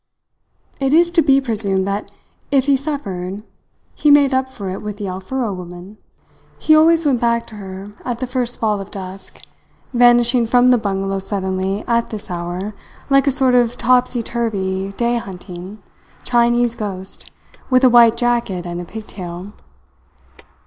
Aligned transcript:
It 0.79 0.93
is 0.93 1.11
to 1.11 1.21
be 1.21 1.39
presumed 1.39 1.85
that 1.87 2.09
if 2.49 2.65
he 2.65 2.75
suffered 2.75 3.43
he 3.93 4.09
made 4.09 4.33
up 4.33 4.49
for 4.49 4.71
it 4.71 4.81
with 4.81 4.97
the 4.97 5.05
Alfuro 5.07 5.53
woman. 5.55 5.99
He 6.57 6.75
always 6.75 7.05
went 7.05 7.21
back 7.21 7.45
to 7.45 7.55
her 7.57 7.91
at 8.03 8.19
the 8.19 8.25
first 8.25 8.59
fall 8.59 8.81
of 8.81 8.89
dusk, 8.89 9.45
vanishing 9.93 10.47
from 10.47 10.71
the 10.71 10.79
bungalow 10.79 11.19
suddenly 11.19 11.83
at 11.87 12.09
this 12.09 12.31
hour, 12.31 12.73
like 13.11 13.27
a 13.27 13.31
sort 13.31 13.53
of 13.53 13.77
topsy 13.77 14.23
turvy, 14.23 14.91
day 14.93 15.17
hunting, 15.17 15.83
Chinese 16.23 16.73
ghost 16.73 17.29
with 17.69 17.83
a 17.83 17.87
white 17.89 18.17
jacket 18.17 18.65
and 18.65 18.81
a 18.81 18.85
pigtail. 18.85 19.53